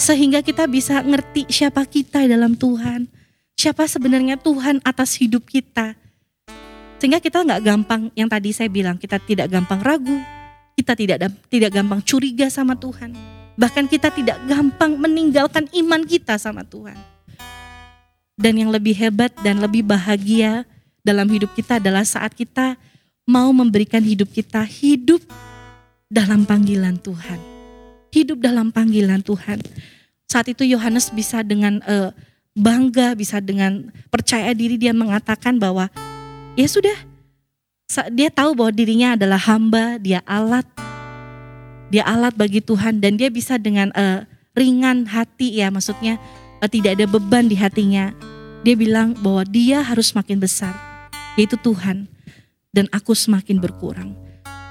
Sehingga 0.01 0.45
kita 0.45 0.69
bisa 0.69 1.01
ngerti 1.05 1.49
siapa 1.53 1.85
kita 1.85 2.25
dalam 2.25 2.55
Tuhan, 2.55 3.05
siapa 3.57 3.89
sebenarnya 3.89 4.37
Tuhan 4.37 4.85
atas 4.85 5.17
hidup 5.17 5.49
kita. 5.49 5.97
Sehingga 7.01 7.21
kita 7.21 7.43
nggak 7.43 7.63
gampang, 7.65 8.03
yang 8.13 8.29
tadi 8.29 8.53
saya 8.53 8.69
bilang, 8.69 9.01
kita 9.01 9.21
tidak 9.21 9.49
gampang 9.49 9.81
ragu, 9.81 10.17
kita 10.77 10.93
tidak 10.93 11.33
tidak 11.49 11.73
gampang 11.73 12.01
curiga 12.05 12.49
sama 12.53 12.77
Tuhan. 12.77 13.17
Bahkan 13.57 13.89
kita 13.89 14.13
tidak 14.13 14.37
gampang 14.45 15.01
meninggalkan 15.01 15.65
iman 15.73 16.05
kita 16.05 16.37
sama 16.37 16.65
Tuhan. 16.65 16.97
Dan 18.37 18.61
yang 18.61 18.69
lebih 18.69 18.93
hebat 18.93 19.33
dan 19.41 19.65
lebih 19.65 19.81
bahagia 19.81 20.69
dalam 21.01 21.25
hidup 21.33 21.57
kita 21.57 21.81
adalah 21.81 22.05
saat 22.05 22.37
kita 22.37 22.77
mau 23.25 23.49
memberikan 23.57 24.05
hidup 24.05 24.29
kita 24.29 24.61
hidup 24.61 25.25
dalam 26.13 26.45
panggilan 26.45 27.01
Tuhan. 27.01 27.41
Hidup 28.13 28.45
dalam 28.45 28.69
panggilan 28.69 29.25
Tuhan. 29.25 29.65
Saat 30.29 30.53
itu 30.53 30.69
Yohanes 30.69 31.09
bisa 31.17 31.41
dengan 31.41 31.81
uh, 31.89 32.13
bangga, 32.57 33.13
bisa 33.13 33.39
dengan 33.39 33.93
percaya 34.09 34.57
diri 34.57 34.81
dia 34.81 34.97
mengatakan 34.97 35.61
bahwa 35.61 35.93
ya 36.57 36.65
sudah, 36.65 36.97
dia 38.17 38.33
tahu 38.33 38.57
bahwa 38.57 38.73
dirinya 38.73 39.13
adalah 39.13 39.37
hamba, 39.37 40.01
dia 40.01 40.25
alat, 40.25 40.65
dia 41.93 42.03
alat 42.09 42.33
bagi 42.33 42.65
Tuhan 42.65 42.99
dan 42.99 43.21
dia 43.21 43.29
bisa 43.29 43.61
dengan 43.61 43.93
uh, 43.93 44.25
ringan 44.57 45.05
hati 45.05 45.61
ya, 45.61 45.69
maksudnya 45.69 46.17
uh, 46.65 46.67
tidak 46.67 46.97
ada 46.97 47.05
beban 47.05 47.47
di 47.47 47.55
hatinya. 47.61 48.17
Dia 48.65 48.75
bilang 48.75 49.15
bahwa 49.21 49.47
dia 49.47 49.85
harus 49.85 50.11
makin 50.17 50.43
besar, 50.43 50.75
yaitu 51.39 51.55
Tuhan, 51.61 52.09
dan 52.75 52.91
aku 52.91 53.15
semakin 53.15 53.63
berkurang. 53.63 54.17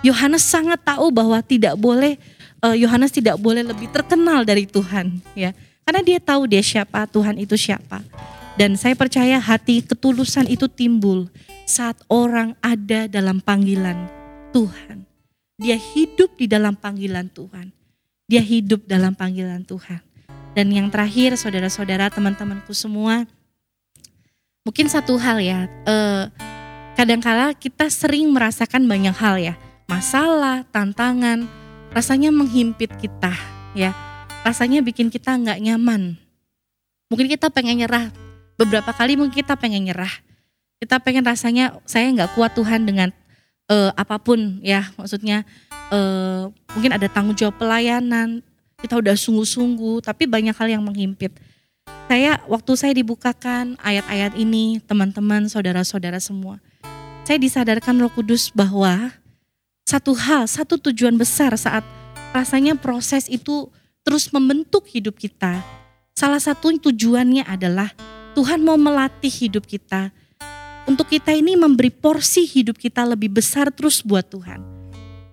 Yohanes 0.04 0.44
sangat 0.44 0.84
tahu 0.84 1.10
bahwa 1.16 1.40
tidak 1.40 1.80
boleh 1.80 2.20
eh, 2.60 2.76
Yohanes 2.76 3.10
uh, 3.10 3.16
tidak 3.16 3.40
boleh 3.40 3.64
lebih 3.64 3.88
terkenal 3.96 4.44
dari 4.44 4.68
Tuhan, 4.68 5.24
ya. 5.32 5.56
Karena 5.86 6.02
dia 6.02 6.18
tahu 6.18 6.50
dia 6.50 6.66
siapa, 6.66 7.06
Tuhan 7.06 7.38
itu 7.38 7.54
siapa. 7.54 8.02
Dan 8.58 8.74
saya 8.74 8.98
percaya 8.98 9.38
hati 9.38 9.86
ketulusan 9.86 10.50
itu 10.50 10.66
timbul 10.66 11.30
saat 11.70 12.02
orang 12.10 12.58
ada 12.58 13.06
dalam 13.06 13.38
panggilan 13.38 14.10
Tuhan. 14.50 15.06
Dia 15.62 15.78
hidup 15.78 16.34
di 16.42 16.50
dalam 16.50 16.74
panggilan 16.74 17.30
Tuhan. 17.30 17.70
Dia 18.26 18.42
hidup 18.42 18.90
dalam 18.90 19.14
panggilan 19.14 19.62
Tuhan. 19.62 20.02
Dan 20.58 20.72
yang 20.74 20.88
terakhir 20.90 21.38
saudara-saudara 21.38 22.10
teman-temanku 22.10 22.74
semua, 22.74 23.28
mungkin 24.66 24.90
satu 24.90 25.20
hal 25.22 25.38
ya, 25.44 25.70
eh, 25.86 26.24
kadangkala 26.98 27.54
kita 27.54 27.92
sering 27.92 28.32
merasakan 28.32 28.88
banyak 28.90 29.14
hal 29.14 29.36
ya, 29.38 29.54
masalah, 29.86 30.64
tantangan, 30.74 31.46
rasanya 31.92 32.32
menghimpit 32.32 32.90
kita 32.98 33.36
ya, 33.76 33.92
rasanya 34.46 34.86
bikin 34.86 35.10
kita 35.10 35.34
nggak 35.34 35.58
nyaman. 35.58 36.14
Mungkin 37.10 37.26
kita 37.26 37.50
pengen 37.50 37.82
nyerah, 37.82 38.14
beberapa 38.62 38.94
kali 38.94 39.18
mungkin 39.18 39.34
kita 39.34 39.58
pengen 39.58 39.90
nyerah, 39.90 40.14
kita 40.78 41.02
pengen 41.02 41.26
rasanya 41.26 41.82
saya 41.90 42.14
nggak 42.14 42.38
kuat 42.38 42.54
Tuhan 42.54 42.86
dengan 42.86 43.10
eh, 43.66 43.92
apa 43.98 44.22
pun 44.22 44.62
ya, 44.62 44.94
maksudnya 45.02 45.42
eh, 45.90 46.46
mungkin 46.78 46.92
ada 46.94 47.10
tanggung 47.10 47.34
jawab 47.34 47.58
pelayanan, 47.58 48.46
kita 48.78 49.02
udah 49.02 49.18
sungguh-sungguh, 49.18 50.06
tapi 50.06 50.30
banyak 50.30 50.54
hal 50.54 50.70
yang 50.70 50.86
menghimpit. 50.86 51.34
Saya 52.06 52.38
waktu 52.46 52.72
saya 52.78 52.94
dibukakan 52.94 53.82
ayat-ayat 53.82 54.38
ini, 54.38 54.78
teman-teman, 54.86 55.50
saudara-saudara 55.50 56.22
semua, 56.22 56.62
saya 57.26 57.42
disadarkan 57.42 57.98
Roh 57.98 58.14
Kudus 58.14 58.54
bahwa 58.54 59.10
satu 59.90 60.14
hal, 60.14 60.46
satu 60.46 60.78
tujuan 60.78 61.18
besar 61.18 61.54
saat 61.58 61.82
rasanya 62.34 62.78
proses 62.78 63.26
itu 63.26 63.70
terus 64.06 64.30
membentuk 64.30 64.86
hidup 64.86 65.18
kita. 65.18 65.66
Salah 66.14 66.40
satu 66.40 66.72
tujuannya 66.78 67.44
adalah 67.44 67.90
Tuhan 68.38 68.62
mau 68.62 68.78
melatih 68.78 69.34
hidup 69.34 69.66
kita. 69.66 70.14
Untuk 70.86 71.10
kita 71.10 71.34
ini 71.34 71.58
memberi 71.58 71.90
porsi 71.90 72.46
hidup 72.46 72.78
kita 72.78 73.02
lebih 73.02 73.34
besar 73.34 73.74
terus 73.74 74.06
buat 74.06 74.24
Tuhan. 74.30 74.62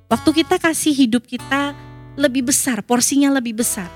Waktu 0.08 0.42
kita 0.42 0.56
kasih 0.56 0.96
hidup 0.96 1.28
kita 1.28 1.76
lebih 2.16 2.48
besar, 2.48 2.80
porsinya 2.80 3.28
lebih 3.36 3.60
besar. 3.60 3.86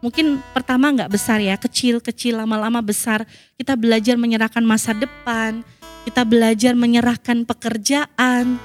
Mungkin 0.00 0.40
pertama 0.54 0.94
nggak 0.94 1.10
besar 1.10 1.42
ya, 1.42 1.58
kecil-kecil, 1.58 2.38
lama-lama 2.38 2.80
besar. 2.80 3.26
Kita 3.58 3.74
belajar 3.74 4.14
menyerahkan 4.16 4.62
masa 4.64 4.94
depan, 4.96 5.60
kita 6.06 6.22
belajar 6.24 6.72
menyerahkan 6.72 7.44
pekerjaan, 7.44 8.56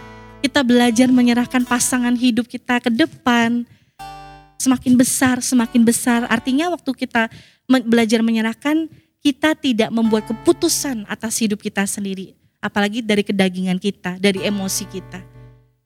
kita 0.46 0.62
belajar 0.62 1.10
menyerahkan 1.12 1.66
pasangan 1.66 2.14
hidup 2.14 2.46
kita 2.48 2.80
ke 2.80 2.94
depan. 2.94 3.66
Semakin 4.66 4.98
besar, 4.98 5.46
semakin 5.46 5.86
besar. 5.86 6.26
Artinya 6.26 6.74
waktu 6.74 6.90
kita 6.90 7.30
belajar 7.86 8.26
menyerahkan, 8.26 8.90
kita 9.22 9.54
tidak 9.54 9.94
membuat 9.94 10.26
keputusan 10.26 11.06
atas 11.06 11.38
hidup 11.38 11.62
kita 11.62 11.86
sendiri. 11.86 12.34
Apalagi 12.58 13.06
dari 13.06 13.22
kedagingan 13.22 13.78
kita, 13.78 14.18
dari 14.18 14.42
emosi 14.42 14.86
kita 14.90 15.36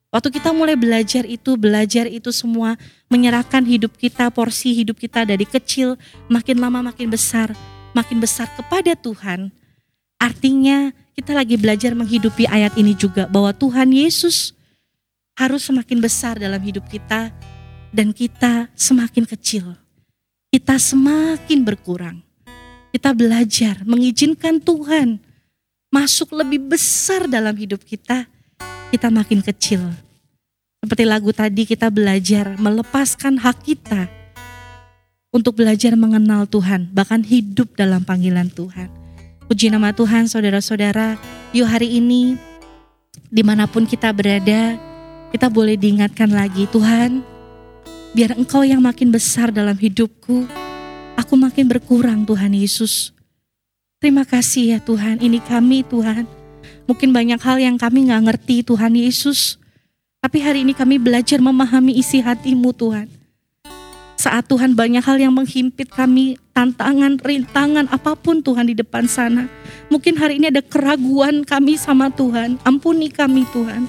Waktu 0.10 0.42
kita 0.42 0.50
mulai 0.58 0.74
belajar 0.74 1.22
itu, 1.22 1.54
belajar 1.54 2.10
itu 2.10 2.34
semua, 2.34 2.74
menyerahkan 3.14 3.62
hidup 3.62 3.94
kita, 3.94 4.34
porsi 4.34 4.74
hidup 4.74 4.98
kita 4.98 5.22
dari 5.22 5.46
kecil, 5.46 6.02
makin 6.26 6.58
lama 6.58 6.82
makin 6.82 7.14
besar, 7.14 7.54
makin 7.94 8.18
besar 8.18 8.50
kepada 8.58 8.98
Tuhan. 8.98 9.54
Artinya 10.18 10.90
kita 11.14 11.38
lagi 11.38 11.62
belajar 11.62 11.94
menghidupi 11.94 12.50
ayat 12.50 12.74
ini 12.74 12.98
juga 12.98 13.30
bahwa 13.30 13.54
Tuhan 13.54 13.94
Yesus 13.94 14.58
harus 15.38 15.62
semakin 15.70 16.02
besar 16.02 16.42
dalam 16.42 16.60
hidup 16.60 16.90
kita 16.90 17.30
dan 17.90 18.14
kita 18.14 18.70
semakin 18.78 19.26
kecil. 19.26 19.78
Kita 20.50 20.82
semakin 20.82 21.62
berkurang. 21.62 22.18
Kita 22.90 23.14
belajar 23.14 23.86
mengizinkan 23.86 24.58
Tuhan 24.58 25.22
masuk 25.94 26.34
lebih 26.34 26.74
besar 26.74 27.30
dalam 27.30 27.54
hidup 27.54 27.86
kita. 27.86 28.26
Kita 28.90 29.14
makin 29.14 29.46
kecil. 29.46 29.86
Seperti 30.82 31.04
lagu 31.06 31.30
tadi 31.30 31.70
kita 31.70 31.94
belajar 31.94 32.58
melepaskan 32.58 33.38
hak 33.38 33.58
kita 33.62 34.10
untuk 35.30 35.62
belajar 35.62 35.94
mengenal 35.94 36.50
Tuhan, 36.50 36.90
bahkan 36.90 37.22
hidup 37.22 37.78
dalam 37.78 38.02
panggilan 38.02 38.50
Tuhan. 38.50 38.90
Puji 39.46 39.70
nama 39.70 39.94
Tuhan 39.94 40.26
saudara-saudara, 40.26 41.18
yuk 41.54 41.70
hari 41.70 42.02
ini 42.02 42.38
di 43.30 43.46
mana 43.46 43.70
pun 43.70 43.86
kita 43.86 44.10
berada, 44.10 44.78
kita 45.30 45.50
boleh 45.50 45.78
diingatkan 45.78 46.34
lagi, 46.34 46.66
Tuhan, 46.74 47.22
biar 48.14 48.34
Engkau 48.34 48.66
yang 48.66 48.82
makin 48.82 49.14
besar 49.14 49.54
dalam 49.54 49.78
hidupku, 49.78 50.50
aku 51.14 51.34
makin 51.38 51.70
berkurang 51.70 52.26
Tuhan 52.26 52.54
Yesus. 52.58 53.14
Terima 54.00 54.24
kasih 54.24 54.78
ya 54.78 54.80
Tuhan, 54.80 55.20
ini 55.20 55.38
kami 55.44 55.84
Tuhan. 55.86 56.24
Mungkin 56.90 57.14
banyak 57.14 57.38
hal 57.38 57.62
yang 57.62 57.78
kami 57.78 58.10
nggak 58.10 58.24
ngerti 58.26 58.66
Tuhan 58.66 58.98
Yesus. 58.98 59.62
Tapi 60.20 60.42
hari 60.42 60.66
ini 60.66 60.74
kami 60.74 60.98
belajar 60.98 61.38
memahami 61.40 61.96
isi 61.96 62.20
hatimu 62.20 62.74
Tuhan. 62.74 63.08
Saat 64.20 64.52
Tuhan 64.52 64.76
banyak 64.76 65.00
hal 65.00 65.16
yang 65.16 65.32
menghimpit 65.32 65.88
kami, 65.96 66.36
tantangan, 66.52 67.16
rintangan, 67.24 67.88
apa 67.88 68.20
pun 68.20 68.44
Tuhan 68.44 68.68
di 68.68 68.76
depan 68.76 69.08
sana. 69.08 69.48
Mungkin 69.88 70.20
hari 70.20 70.44
ini 70.44 70.52
ada 70.52 70.60
keraguan 70.60 71.48
kami 71.48 71.80
sama 71.80 72.12
Tuhan. 72.12 72.60
Ampuni 72.68 73.08
kami 73.08 73.48
Tuhan. 73.56 73.88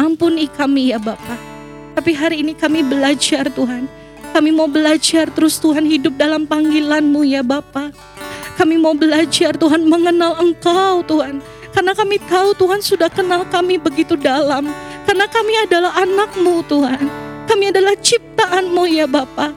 Ampuni 0.00 0.48
kami 0.48 0.96
ya 0.96 0.98
Bapak. 1.02 1.59
Tapi 2.00 2.16
hari 2.16 2.40
ini 2.40 2.56
kami 2.56 2.80
belajar 2.80 3.52
Tuhan. 3.52 3.84
Kami 4.32 4.48
mau 4.56 4.64
belajar 4.64 5.28
terus 5.36 5.60
Tuhan 5.60 5.84
hidup 5.84 6.16
dalam 6.16 6.48
panggilanmu 6.48 7.28
ya 7.28 7.44
Bapak. 7.44 7.92
Kami 8.56 8.80
mau 8.80 8.96
belajar 8.96 9.52
Tuhan 9.52 9.84
mengenal 9.84 10.40
Engkau 10.40 11.04
Tuhan. 11.04 11.44
Karena 11.76 11.92
kami 11.92 12.16
tahu 12.24 12.56
Tuhan 12.56 12.80
sudah 12.80 13.12
kenal 13.12 13.44
kami 13.52 13.76
begitu 13.76 14.16
dalam. 14.16 14.72
Karena 15.04 15.28
kami 15.28 15.52
adalah 15.60 15.92
anakmu 16.00 16.64
Tuhan. 16.72 17.04
Kami 17.44 17.68
adalah 17.68 17.92
ciptaanmu 17.92 18.88
ya 18.88 19.04
Bapak. 19.04 19.52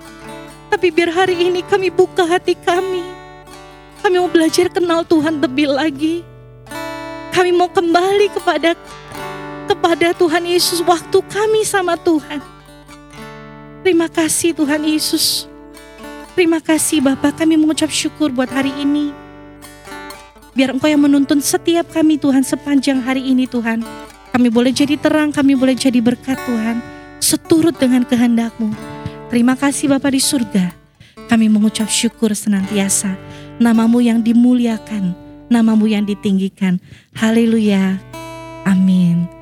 Tapi 0.67 0.91
biar 0.91 1.15
hari 1.15 1.47
ini 1.47 1.63
kami 1.63 1.87
buka 1.95 2.27
hati 2.27 2.59
kami. 2.59 3.07
Kami 4.03 4.19
mau 4.19 4.27
belajar 4.27 4.67
kenal 4.67 5.07
Tuhan 5.07 5.39
lebih 5.39 5.71
lagi. 5.71 6.27
Kami 7.31 7.55
mau 7.55 7.71
kembali 7.71 8.35
kepada 8.35 8.75
kepada 9.83 10.15
Tuhan 10.15 10.47
Yesus 10.47 10.79
waktu 10.79 11.19
kami 11.27 11.67
sama 11.67 11.99
Tuhan. 11.99 12.39
Terima 13.83 14.07
kasih 14.07 14.55
Tuhan 14.55 14.79
Yesus. 14.79 15.43
Terima 16.39 16.63
kasih 16.63 17.03
Bapak 17.03 17.43
kami 17.43 17.59
mengucap 17.59 17.91
syukur 17.91 18.31
buat 18.31 18.47
hari 18.47 18.71
ini. 18.79 19.11
Biar 20.55 20.71
Engkau 20.71 20.87
yang 20.87 21.03
menuntun 21.03 21.43
setiap 21.43 21.91
kami 21.91 22.15
Tuhan 22.15 22.47
sepanjang 22.47 23.03
hari 23.03 23.27
ini 23.27 23.43
Tuhan. 23.43 23.83
Kami 24.31 24.47
boleh 24.47 24.71
jadi 24.71 24.95
terang, 24.95 25.35
kami 25.35 25.51
boleh 25.51 25.75
jadi 25.75 25.99
berkat 25.99 26.39
Tuhan. 26.47 26.79
Seturut 27.19 27.75
dengan 27.75 28.07
kehendak-Mu. 28.07 28.71
Terima 29.27 29.59
kasih 29.59 29.91
Bapak 29.91 30.15
di 30.15 30.23
surga. 30.23 30.71
Kami 31.27 31.51
mengucap 31.51 31.91
syukur 31.91 32.31
senantiasa. 32.31 33.19
Namamu 33.59 33.99
yang 33.99 34.23
dimuliakan, 34.23 35.11
namamu 35.51 35.91
yang 35.91 36.07
ditinggikan. 36.07 36.79
Haleluya. 37.19 37.99
Amin. 38.63 39.32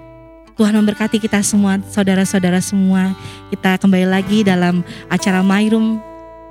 Tuhan 0.58 0.76
memberkati 0.76 1.18
kita 1.18 1.40
semua, 1.42 1.80
saudara-saudara 1.90 2.60
semua. 2.60 3.16
Kita 3.50 3.80
kembali 3.80 4.08
lagi 4.08 4.44
dalam 4.44 4.84
acara 5.08 5.40
My 5.46 5.68
Room 5.72 6.02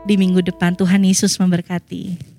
di 0.09 0.17
minggu 0.17 0.41
depan. 0.41 0.73
Tuhan 0.77 1.05
Yesus 1.05 1.37
memberkati. 1.37 2.30